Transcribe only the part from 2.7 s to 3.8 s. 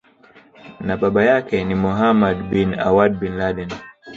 Awad bin Laden